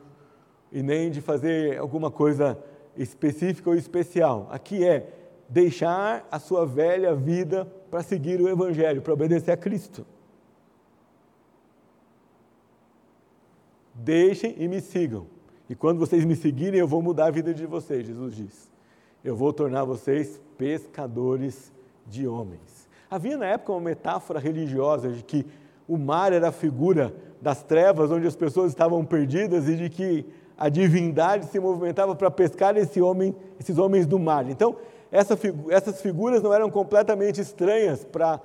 [0.71, 2.57] e nem de fazer alguma coisa
[2.95, 4.47] específica ou especial.
[4.51, 5.11] Aqui é
[5.49, 10.05] deixar a sua velha vida para seguir o Evangelho, para obedecer a Cristo.
[13.93, 15.37] Deixem e me sigam.
[15.69, 18.71] E quando vocês me seguirem, eu vou mudar a vida de vocês, Jesus diz.
[19.23, 21.71] Eu vou tornar vocês pescadores
[22.07, 22.89] de homens.
[23.09, 25.45] Havia na época uma metáfora religiosa de que
[25.87, 30.25] o mar era a figura das trevas onde as pessoas estavam perdidas e de que
[30.57, 34.49] a divindade se movimentava para pescar esse homem, esses homens do mar.
[34.49, 34.75] Então,
[35.11, 35.37] essa,
[35.69, 38.41] essas figuras não eram completamente estranhas para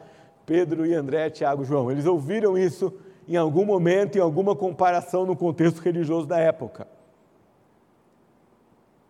[0.47, 1.91] Pedro e André, Tiago e João.
[1.91, 2.93] Eles ouviram isso
[3.27, 6.87] em algum momento, em alguma comparação no contexto religioso da época.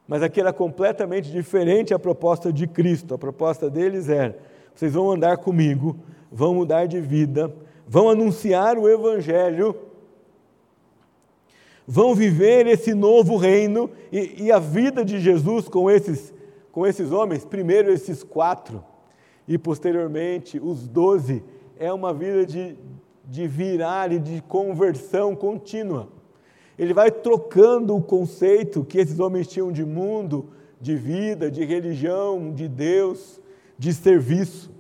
[0.07, 3.15] Mas aqui era completamente diferente a proposta de Cristo.
[3.15, 4.39] A proposta deles era:
[4.75, 5.97] vocês vão andar comigo,
[6.31, 7.55] vão mudar de vida,
[7.87, 9.77] vão anunciar o Evangelho,
[11.87, 16.33] vão viver esse novo reino e, e a vida de Jesus com esses,
[16.71, 18.85] com esses homens, primeiro esses quatro
[19.47, 21.43] e posteriormente os doze,
[21.79, 22.77] é uma vida de,
[23.25, 26.09] de virar e de conversão contínua.
[26.79, 32.53] Ele vai trocando o conceito que esses homens tinham de mundo, de vida, de religião,
[32.53, 33.41] de Deus,
[33.79, 34.73] de serviço.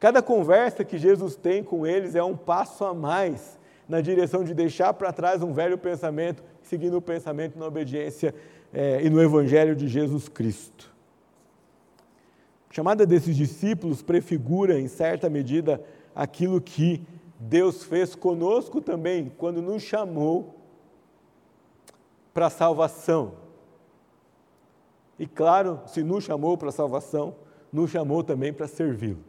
[0.00, 4.54] Cada conversa que Jesus tem com eles é um passo a mais na direção de
[4.54, 8.34] deixar para trás um velho pensamento, seguindo o pensamento na obediência
[8.72, 10.92] é, e no Evangelho de Jesus Cristo.
[12.70, 15.80] A chamada desses discípulos prefigura, em certa medida,
[16.14, 17.02] aquilo que
[17.38, 20.53] Deus fez conosco também, quando nos chamou
[22.34, 23.34] para a salvação.
[25.18, 27.36] E claro, se nos chamou para a salvação,
[27.72, 29.24] nos chamou também para servi-lo.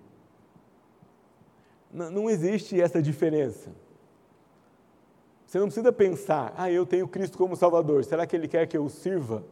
[1.94, 3.72] Não existe essa diferença.
[5.46, 8.76] Você não precisa pensar, ah, eu tenho Cristo como Salvador, será que Ele quer que
[8.76, 9.44] eu sirva?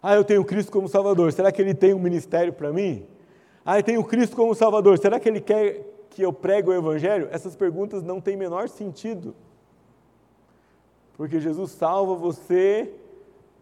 [0.00, 3.06] Ah, eu tenho Cristo como Salvador, será que Ele tem um ministério para mim?
[3.66, 7.28] Ah, eu tenho Cristo como Salvador, será que Ele quer que eu pregue o Evangelho?
[7.30, 9.34] Essas perguntas não têm menor sentido.
[11.18, 12.94] Porque Jesus salva você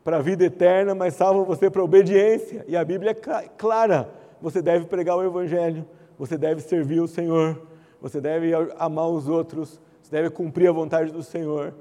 [0.05, 2.63] para a vida eterna, mas salva você para a obediência.
[2.69, 5.83] E a Bíblia é clara: você deve pregar o Evangelho,
[6.19, 7.63] você deve servir o Senhor,
[7.99, 11.75] você deve amar os outros, você deve cumprir a vontade do Senhor.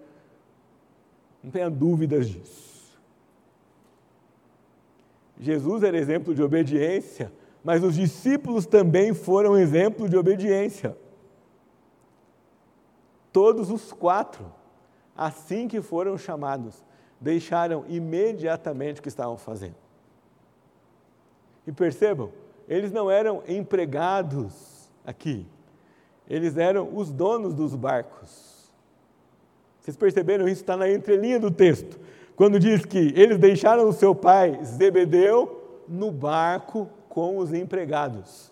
[1.43, 2.97] Não tenha dúvidas disso.
[5.37, 10.97] Jesus era exemplo de obediência, mas os discípulos também foram exemplo de obediência.
[13.33, 14.45] Todos os quatro
[15.15, 16.83] assim que foram chamados,
[17.19, 19.75] deixaram imediatamente o que estavam fazendo.
[21.65, 22.29] E percebam,
[22.67, 25.45] eles não eram empregados aqui,
[26.27, 28.71] eles eram os donos dos barcos.
[29.79, 30.61] Vocês perceberam isso?
[30.61, 31.99] Está na entrelinha do texto,
[32.35, 38.51] quando diz que eles deixaram o seu pai Zebedeu no barco com os empregados.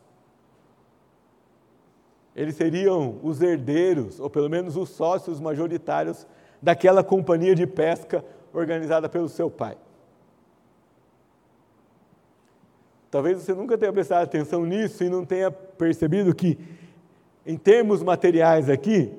[2.36, 6.26] Eles seriam os herdeiros, ou pelo menos os sócios majoritários
[6.64, 9.78] daquela companhia de pesca organizada pelo seu pai.
[13.12, 16.58] Talvez você nunca tenha prestado atenção nisso e não tenha percebido que,
[17.46, 19.14] em termos materiais aqui,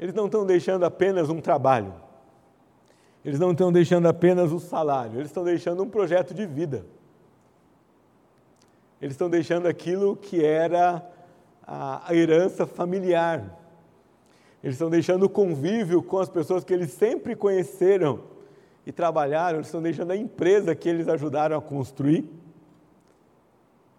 [0.00, 1.92] eles não estão deixando apenas um trabalho,
[3.22, 6.86] eles não estão deixando apenas o salário, eles estão deixando um projeto de vida.
[9.00, 11.06] Eles estão deixando aquilo que era
[11.62, 13.58] a herança familiar.
[14.62, 18.20] Eles estão deixando o convívio com as pessoas que eles sempre conheceram
[18.84, 22.28] e trabalharam, eles estão deixando a empresa que eles ajudaram a construir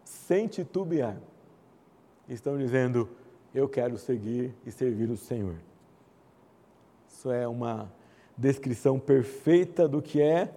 [0.03, 1.17] sem titubear.
[2.27, 3.09] Estão dizendo:
[3.53, 5.55] eu quero seguir e servir o Senhor.
[7.07, 7.91] Isso é uma
[8.37, 10.53] descrição perfeita do que é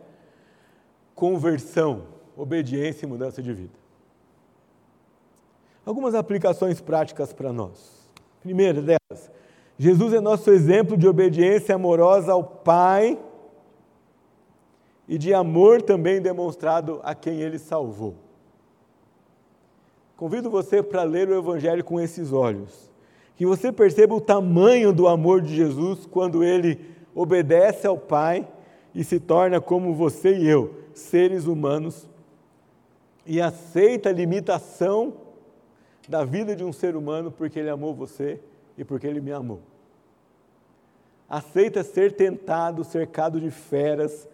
[1.14, 3.82] conversão, obediência e mudança de vida.
[5.84, 8.09] Algumas aplicações práticas para nós.
[8.40, 9.30] Primeira delas,
[9.82, 13.18] Jesus é nosso exemplo de obediência amorosa ao Pai
[15.08, 18.14] e de amor também demonstrado a quem ele salvou.
[20.16, 22.92] Convido você para ler o Evangelho com esses olhos.
[23.34, 26.78] Que você perceba o tamanho do amor de Jesus quando ele
[27.12, 28.46] obedece ao Pai
[28.94, 32.08] e se torna como você e eu, seres humanos,
[33.26, 35.14] e aceita a limitação
[36.08, 38.38] da vida de um ser humano porque ele amou você
[38.78, 39.71] e porque ele me amou.
[41.32, 44.28] Aceita ser tentado, cercado de feras,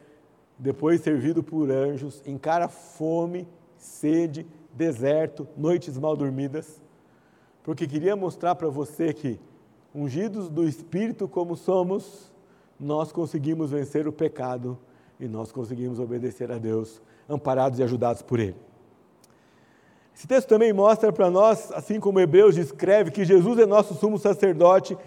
[0.59, 3.47] depois servido por anjos, encara fome,
[3.77, 6.83] sede, deserto, noites mal dormidas,
[7.63, 9.39] porque queria mostrar para você que,
[9.95, 12.33] ungidos do Espírito como somos,
[12.81, 14.77] nós conseguimos vencer o pecado
[15.21, 18.57] e nós conseguimos obedecer a Deus, amparados e ajudados por Ele.
[20.13, 24.19] Esse texto também mostra para nós, assim como Hebreus descreve, que Jesus é nosso sumo
[24.19, 24.99] sacerdote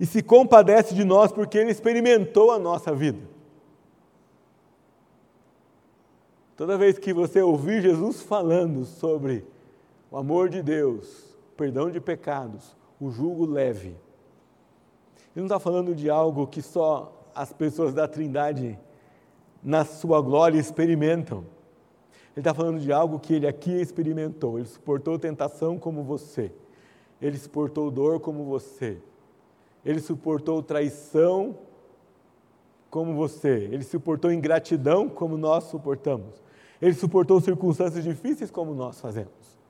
[0.00, 3.20] e se compadece de nós porque Ele experimentou a nossa vida.
[6.56, 9.44] Toda vez que você ouvir Jesus falando sobre
[10.10, 16.10] o amor de Deus, perdão de pecados, o julgo leve, ele não está falando de
[16.10, 18.78] algo que só as pessoas da Trindade,
[19.62, 21.44] na sua glória, experimentam.
[22.34, 24.58] Ele está falando de algo que ele aqui experimentou.
[24.58, 26.50] Ele suportou tentação como você.
[27.20, 28.98] Ele suportou dor como você.
[29.84, 31.56] Ele suportou traição
[32.90, 33.68] como você.
[33.70, 36.42] Ele suportou ingratidão como nós suportamos.
[36.80, 39.60] Ele suportou circunstâncias difíceis como nós fazemos.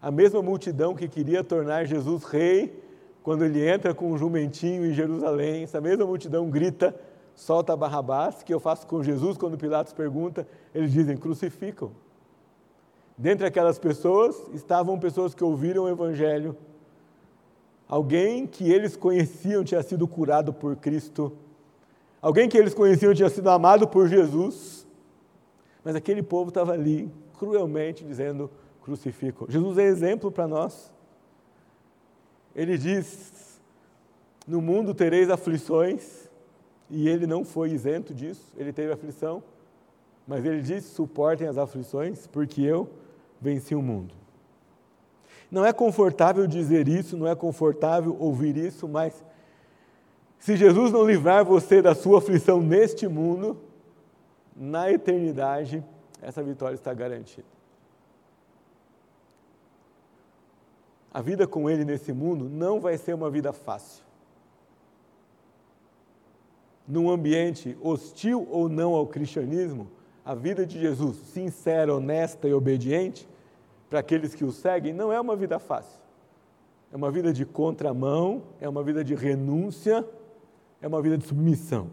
[0.00, 2.82] A mesma multidão que queria tornar Jesus rei,
[3.22, 6.94] quando ele entra com um jumentinho em Jerusalém, essa mesma multidão grita:
[7.34, 11.90] solta Barrabás, que eu faço com Jesus quando Pilatos pergunta, eles dizem: crucificam.
[13.16, 16.56] Dentre aquelas pessoas estavam pessoas que ouviram o Evangelho,
[17.88, 21.32] alguém que eles conheciam tinha sido curado por Cristo,
[22.20, 24.86] alguém que eles conheciam tinha sido amado por Jesus,
[25.82, 28.50] mas aquele povo estava ali, cruelmente dizendo:
[28.82, 29.46] crucificam.
[29.48, 30.92] Jesus é exemplo para nós.
[32.54, 33.60] Ele diz:
[34.46, 36.28] No mundo tereis aflições,
[36.90, 39.42] e ele não foi isento disso, ele teve aflição,
[40.26, 42.88] mas ele diz: suportem as aflições, porque eu
[43.40, 44.14] venci o mundo.
[45.50, 49.24] Não é confortável dizer isso, não é confortável ouvir isso, mas
[50.38, 53.56] se Jesus não livrar você da sua aflição neste mundo,
[54.54, 55.84] na eternidade,
[56.20, 57.46] essa vitória está garantida.
[61.12, 64.04] A vida com Ele nesse mundo não vai ser uma vida fácil.
[66.86, 69.88] Num ambiente hostil ou não ao cristianismo,
[70.24, 73.28] a vida de Jesus, sincera, honesta e obediente,
[73.88, 75.98] para aqueles que o seguem, não é uma vida fácil.
[76.92, 80.06] É uma vida de contramão, é uma vida de renúncia,
[80.80, 81.90] é uma vida de submissão.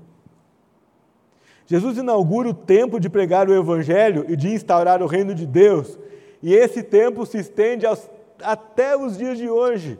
[1.65, 5.97] Jesus inaugura o tempo de pregar o Evangelho e de instaurar o reino de Deus,
[6.41, 8.09] e esse tempo se estende aos,
[8.41, 9.97] até os dias de hoje.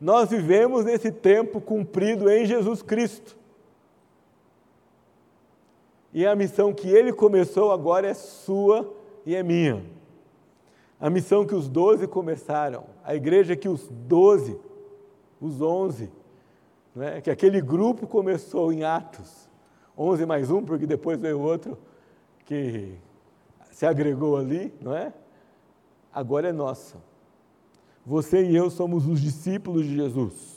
[0.00, 3.36] Nós vivemos nesse tempo cumprido em Jesus Cristo.
[6.12, 8.90] E a missão que ele começou agora é sua
[9.26, 9.84] e é minha.
[11.00, 14.58] A missão que os doze começaram, a igreja que os doze,
[15.40, 16.10] os onze,
[16.98, 17.20] é?
[17.20, 19.48] que aquele grupo começou em Atos,
[19.96, 21.76] 11 mais um, porque depois veio outro
[22.46, 22.94] que
[23.70, 25.12] se agregou ali, não é?
[26.12, 26.96] Agora é nossa.
[28.04, 30.56] Você e eu somos os discípulos de Jesus,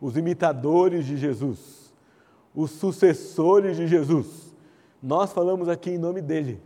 [0.00, 1.92] os imitadores de Jesus,
[2.54, 4.54] os sucessores de Jesus.
[5.02, 6.62] Nós falamos aqui em nome dele.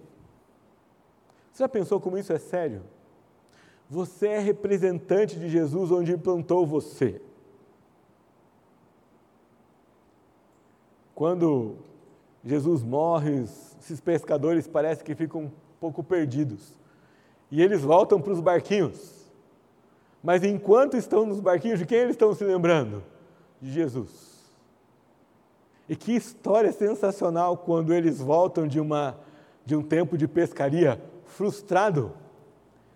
[1.52, 2.82] Você já pensou como isso é sério?
[3.92, 7.20] Você é representante de Jesus onde implantou você.
[11.14, 11.76] Quando
[12.42, 16.74] Jesus morre, esses pescadores parecem que ficam um pouco perdidos.
[17.50, 19.30] E eles voltam para os barquinhos.
[20.22, 23.02] Mas enquanto estão nos barquinhos, de quem eles estão se lembrando?
[23.60, 24.40] De Jesus.
[25.86, 29.18] E que história sensacional quando eles voltam de, uma,
[29.66, 32.22] de um tempo de pescaria frustrado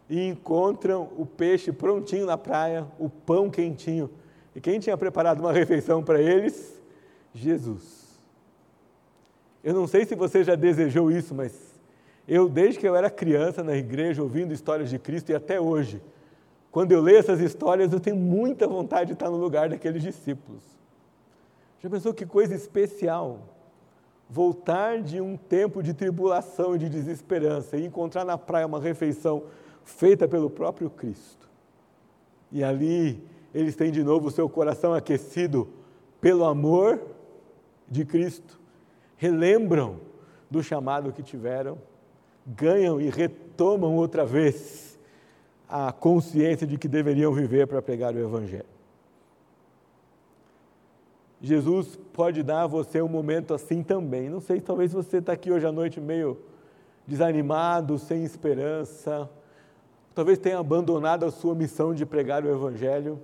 [0.09, 4.11] e encontram o peixe prontinho na praia, o pão quentinho.
[4.54, 6.80] E quem tinha preparado uma refeição para eles?
[7.34, 8.07] Jesus.
[9.62, 11.52] Eu não sei se você já desejou isso, mas
[12.26, 16.00] eu, desde que eu era criança na igreja, ouvindo histórias de Cristo e até hoje,
[16.76, 20.62] Quando eu leio essas histórias, eu tenho muita vontade de estar no lugar daqueles discípulos.
[21.82, 23.38] Já pensou que coisa especial?
[24.28, 29.44] Voltar de um tempo de tribulação e de desesperança e encontrar na praia uma refeição
[29.87, 31.49] feita pelo próprio Cristo.
[32.53, 33.22] E ali
[33.55, 35.68] eles têm de novo o seu coração aquecido
[36.20, 37.01] pelo amor
[37.89, 38.59] de Cristo,
[39.16, 40.01] relembram
[40.51, 41.78] do chamado que tiveram,
[42.47, 44.99] ganham e retomam outra vez
[45.68, 48.66] a consciência de que deveriam viver para pregar o Evangelho.
[51.41, 54.28] Jesus pode dar a você um momento assim também.
[54.28, 56.39] Não sei, talvez você está aqui hoje à noite meio
[57.07, 59.30] desanimado, sem esperança,
[60.16, 63.20] talvez tenha abandonado a sua missão de pregar o Evangelho.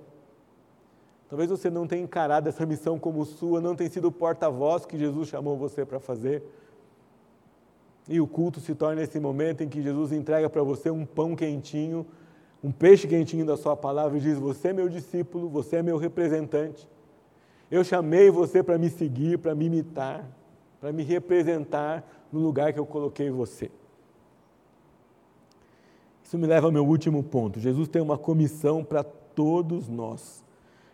[1.27, 4.95] Talvez você não tenha encarado essa missão como sua, não tenha sido o porta-voz que
[4.95, 6.43] Jesus chamou você para fazer.
[8.07, 11.35] E o culto se torna esse momento em que Jesus entrega para você um pão
[11.35, 12.05] quentinho,
[12.63, 15.97] um peixe quentinho da sua palavra e diz: Você é meu discípulo, você é meu
[15.97, 16.87] representante.
[17.71, 20.29] Eu chamei você para me seguir, para me imitar,
[20.79, 23.71] para me representar no lugar que eu coloquei você.
[26.33, 27.59] Isso me leva ao meu último ponto.
[27.59, 30.43] Jesus tem uma comissão para todos nós,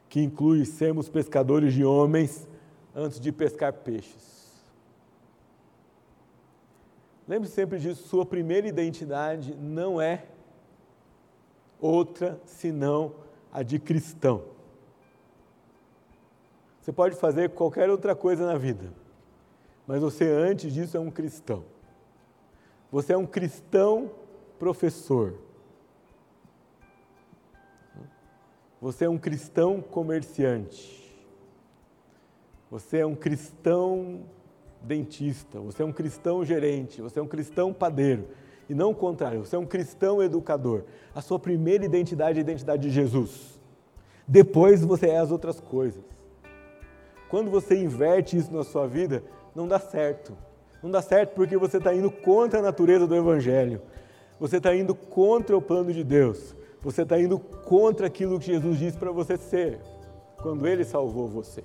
[0.09, 2.45] que inclui sermos pescadores de homens
[2.93, 4.51] antes de pescar peixes.
[7.25, 10.25] Lembre sempre disso, sua primeira identidade não é
[11.79, 13.13] outra senão
[13.49, 14.43] a de cristão.
[16.81, 18.91] Você pode fazer qualquer outra coisa na vida,
[19.87, 21.63] mas você antes disso é um cristão.
[22.91, 24.11] Você é um cristão
[24.59, 25.33] professor.
[28.81, 30.99] Você é um cristão comerciante.
[32.69, 34.25] Você é um cristão
[34.81, 38.27] dentista, você é um cristão gerente, você é um cristão padeiro.
[38.69, 40.83] E não o contrário, você é um cristão educador.
[41.15, 43.59] A sua primeira identidade é a identidade de Jesus.
[44.27, 46.03] Depois você é as outras coisas.
[47.29, 49.23] Quando você inverte isso na sua vida,
[49.55, 50.37] não dá certo.
[50.81, 53.81] Não dá certo porque você está indo contra a natureza do Evangelho.
[54.39, 56.55] Você está indo contra o plano de Deus.
[56.81, 59.79] Você está indo contra aquilo que Jesus disse para você ser,
[60.41, 61.63] quando Ele salvou você.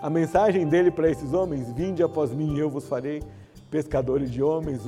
[0.00, 3.20] A mensagem dele para esses homens, vinde após mim, eu vos farei
[3.68, 4.82] pescadores de homens,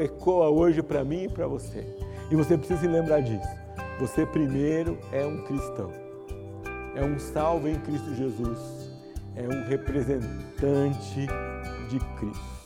[0.00, 1.86] ecoa hoje para mim e para você.
[2.30, 3.48] E você precisa se lembrar disso.
[4.00, 5.92] Você primeiro é um cristão.
[6.96, 8.58] É um salvo em Cristo Jesus.
[9.36, 11.26] É um representante
[11.88, 12.59] de Cristo.